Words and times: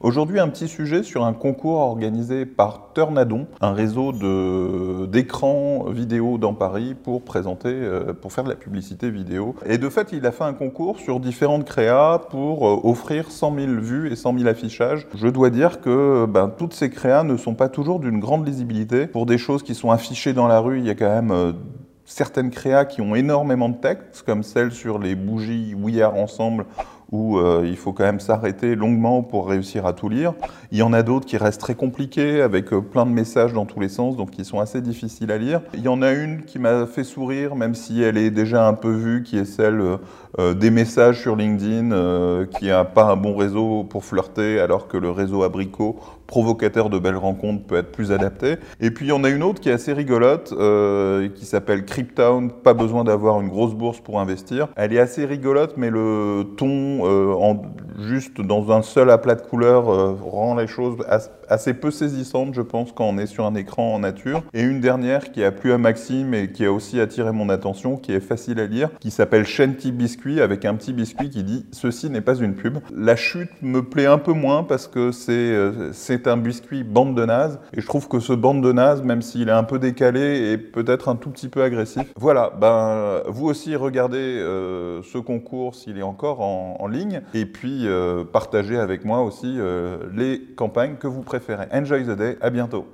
Aujourd'hui, 0.00 0.38
un 0.38 0.48
petit 0.48 0.68
sujet 0.68 1.02
sur 1.02 1.24
un 1.24 1.32
concours 1.32 1.80
organisé 1.80 2.46
par 2.46 2.92
Turnadon, 2.94 3.48
un 3.60 3.72
réseau 3.72 4.12
d'écrans 5.08 5.86
vidéo 5.90 6.38
dans 6.38 6.54
Paris 6.54 6.94
pour 6.94 7.24
présenter, 7.24 7.70
euh, 7.72 8.12
pour 8.12 8.32
faire 8.32 8.44
de 8.44 8.48
la 8.48 8.54
publicité 8.54 9.10
vidéo. 9.10 9.56
Et 9.66 9.76
de 9.76 9.88
fait, 9.88 10.10
il 10.12 10.24
a 10.24 10.30
fait 10.30 10.44
un 10.44 10.52
concours 10.52 11.00
sur 11.00 11.18
différentes 11.18 11.64
créas 11.64 12.20
pour 12.30 12.68
euh, 12.68 12.80
offrir 12.84 13.32
100 13.32 13.56
000 13.56 13.72
vues 13.80 14.12
et 14.12 14.14
100 14.14 14.38
000 14.38 14.48
affichages. 14.48 15.08
Je 15.16 15.26
dois 15.26 15.50
dire 15.50 15.80
que 15.80 16.26
ben, 16.26 16.48
toutes 16.48 16.74
ces 16.74 16.90
créas 16.90 17.24
ne 17.24 17.36
sont 17.36 17.54
pas 17.54 17.68
toujours 17.68 17.98
d'une 17.98 18.20
grande 18.20 18.46
lisibilité. 18.46 19.08
Pour 19.08 19.26
des 19.26 19.36
choses 19.36 19.64
qui 19.64 19.74
sont 19.74 19.90
affichées 19.90 20.32
dans 20.32 20.46
la 20.46 20.60
rue, 20.60 20.78
il 20.78 20.86
y 20.86 20.90
a 20.90 20.94
quand 20.94 21.10
même 21.10 21.32
euh, 21.32 21.52
certaines 22.04 22.50
créas 22.50 22.84
qui 22.84 23.00
ont 23.00 23.16
énormément 23.16 23.68
de 23.68 23.76
texte, 23.78 24.22
comme 24.24 24.44
celle 24.44 24.70
sur 24.70 25.00
les 25.00 25.16
bougies 25.16 25.74
We 25.74 26.00
Are 26.00 26.14
Ensemble 26.14 26.66
où 27.10 27.38
euh, 27.38 27.64
il 27.64 27.76
faut 27.76 27.92
quand 27.92 28.04
même 28.04 28.20
s'arrêter 28.20 28.74
longuement 28.74 29.22
pour 29.22 29.48
réussir 29.48 29.86
à 29.86 29.92
tout 29.92 30.08
lire. 30.08 30.34
Il 30.72 30.78
y 30.78 30.82
en 30.82 30.92
a 30.92 31.02
d'autres 31.02 31.26
qui 31.26 31.38
restent 31.38 31.60
très 31.60 31.74
compliquées, 31.74 32.42
avec 32.42 32.72
euh, 32.72 32.82
plein 32.82 33.06
de 33.06 33.10
messages 33.10 33.54
dans 33.54 33.64
tous 33.64 33.80
les 33.80 33.88
sens, 33.88 34.16
donc 34.16 34.30
qui 34.30 34.44
sont 34.44 34.60
assez 34.60 34.82
difficiles 34.82 35.32
à 35.32 35.38
lire. 35.38 35.62
Il 35.74 35.80
y 35.80 35.88
en 35.88 36.02
a 36.02 36.12
une 36.12 36.42
qui 36.44 36.58
m'a 36.58 36.86
fait 36.86 37.04
sourire, 37.04 37.56
même 37.56 37.74
si 37.74 38.02
elle 38.02 38.18
est 38.18 38.30
déjà 38.30 38.66
un 38.66 38.74
peu 38.74 38.90
vue, 38.90 39.22
qui 39.22 39.38
est 39.38 39.46
celle 39.46 39.80
euh, 40.38 40.54
des 40.54 40.70
messages 40.70 41.20
sur 41.20 41.34
LinkedIn, 41.34 42.46
qui 42.58 42.66
n'a 42.66 42.84
pas 42.84 43.04
un 43.04 43.16
bon 43.16 43.36
réseau 43.36 43.84
pour 43.84 44.04
flirter, 44.04 44.60
alors 44.60 44.86
que 44.86 44.96
le 44.96 45.10
réseau 45.10 45.42
abricot, 45.42 45.96
provocateur 46.26 46.90
de 46.90 46.98
belles 46.98 47.16
rencontres, 47.16 47.64
peut 47.64 47.76
être 47.76 47.90
plus 47.90 48.12
adapté. 48.12 48.56
Et 48.80 48.90
puis 48.90 49.06
il 49.06 49.08
y 49.08 49.12
en 49.12 49.24
a 49.24 49.30
une 49.30 49.42
autre 49.42 49.60
qui 49.60 49.70
est 49.70 49.72
assez 49.72 49.92
rigolote, 49.92 50.54
qui 51.34 51.46
s'appelle 51.46 51.84
Cryptown, 51.86 52.50
pas 52.50 52.74
besoin 52.74 53.04
d'avoir 53.04 53.40
une 53.40 53.48
grosse 53.48 53.74
bourse 53.74 54.00
pour 54.00 54.20
investir. 54.20 54.68
Elle 54.76 54.92
est 54.92 55.00
assez 55.00 55.24
rigolote, 55.24 55.74
mais 55.76 55.90
le 55.90 56.44
ton 56.56 56.97
euh, 57.00 57.54
juste 57.98 58.40
dans 58.40 58.70
un 58.70 58.82
seul 58.82 59.10
aplat 59.10 59.34
de 59.34 59.42
couleurs 59.42 59.88
euh, 59.88 60.12
rend 60.12 60.54
les 60.54 60.66
choses 60.66 60.96
assez 61.48 61.74
peu 61.74 61.90
saisissantes, 61.90 62.54
je 62.54 62.62
pense, 62.62 62.92
quand 62.92 63.04
on 63.04 63.18
est 63.18 63.26
sur 63.26 63.44
un 63.44 63.54
écran 63.54 63.94
en 63.94 63.98
nature. 64.00 64.42
Et 64.54 64.62
une 64.62 64.80
dernière 64.80 65.32
qui 65.32 65.42
a 65.44 65.50
plu 65.50 65.72
à 65.72 65.78
Maxime 65.78 66.34
et 66.34 66.52
qui 66.52 66.64
a 66.64 66.72
aussi 66.72 67.00
attiré 67.00 67.32
mon 67.32 67.48
attention, 67.48 67.96
qui 67.96 68.12
est 68.12 68.20
facile 68.20 68.60
à 68.60 68.66
lire, 68.66 68.90
qui 69.00 69.10
s'appelle 69.10 69.44
Shanty 69.44 69.92
Biscuit, 69.92 70.40
avec 70.40 70.64
un 70.64 70.74
petit 70.74 70.92
biscuit 70.92 71.30
qui 71.30 71.42
dit 71.42 71.66
«Ceci 71.72 72.10
n'est 72.10 72.20
pas 72.20 72.36
une 72.36 72.54
pub». 72.54 72.78
La 72.94 73.16
chute 73.16 73.50
me 73.62 73.82
plaît 73.82 74.06
un 74.06 74.18
peu 74.18 74.32
moins 74.32 74.62
parce 74.62 74.86
que 74.86 75.12
c'est 75.12 75.32
euh, 75.32 75.92
un 76.26 76.36
biscuit 76.36 76.84
bande 76.84 77.14
de 77.14 77.24
naze, 77.24 77.58
et 77.72 77.80
je 77.80 77.86
trouve 77.86 78.08
que 78.08 78.20
ce 78.20 78.32
bande 78.32 78.62
de 78.62 78.72
naze, 78.72 79.02
même 79.02 79.22
s'il 79.22 79.48
est 79.48 79.52
un 79.52 79.64
peu 79.64 79.78
décalé, 79.78 80.52
est 80.52 80.58
peut-être 80.58 81.08
un 81.08 81.16
tout 81.16 81.30
petit 81.30 81.48
peu 81.48 81.62
agressif. 81.62 82.12
Voilà, 82.16 82.52
ben 82.60 83.22
vous 83.28 83.46
aussi 83.46 83.76
regardez 83.76 84.18
ce 84.18 85.18
concours 85.18 85.74
s'il 85.74 85.98
est 85.98 86.02
encore 86.02 86.40
en, 86.40 86.76
en 86.80 86.87
et 87.34 87.46
puis 87.46 87.86
euh, 87.86 88.24
partagez 88.24 88.78
avec 88.78 89.04
moi 89.04 89.22
aussi 89.22 89.56
euh, 89.58 90.08
les 90.14 90.42
campagnes 90.56 90.96
que 90.96 91.06
vous 91.06 91.22
préférez. 91.22 91.66
Enjoy 91.72 92.04
the 92.04 92.16
day, 92.16 92.38
à 92.40 92.50
bientôt. 92.50 92.86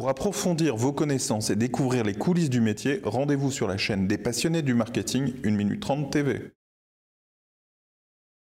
Pour 0.00 0.08
approfondir 0.08 0.76
vos 0.76 0.94
connaissances 0.94 1.50
et 1.50 1.56
découvrir 1.56 2.04
les 2.04 2.14
coulisses 2.14 2.48
du 2.48 2.62
métier, 2.62 3.02
rendez-vous 3.04 3.50
sur 3.50 3.68
la 3.68 3.76
chaîne 3.76 4.08
des 4.08 4.16
passionnés 4.16 4.62
du 4.62 4.72
marketing 4.72 5.34
1 5.44 5.50
minute 5.50 5.80
30 5.80 6.10
TV. 6.10 6.52